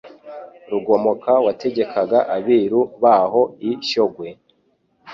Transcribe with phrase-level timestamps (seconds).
[0.69, 4.27] Rugomoka wategekaga abiru baho i Shyogwe,